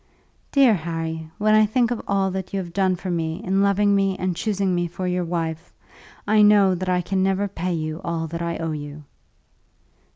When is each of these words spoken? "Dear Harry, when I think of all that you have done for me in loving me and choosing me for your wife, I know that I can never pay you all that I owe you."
"Dear 0.51 0.73
Harry, 0.73 1.29
when 1.37 1.53
I 1.53 1.67
think 1.67 1.91
of 1.91 2.01
all 2.07 2.31
that 2.31 2.53
you 2.53 2.59
have 2.59 2.73
done 2.73 2.95
for 2.95 3.11
me 3.11 3.39
in 3.43 3.61
loving 3.61 3.93
me 3.95 4.17
and 4.17 4.35
choosing 4.35 4.73
me 4.73 4.87
for 4.87 5.05
your 5.05 5.23
wife, 5.23 5.71
I 6.27 6.41
know 6.41 6.73
that 6.73 6.89
I 6.89 7.01
can 7.01 7.21
never 7.21 7.47
pay 7.47 7.73
you 7.73 8.01
all 8.03 8.25
that 8.29 8.41
I 8.41 8.57
owe 8.57 8.71
you." 8.71 9.03